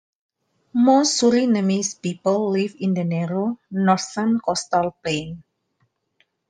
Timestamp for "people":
2.01-2.49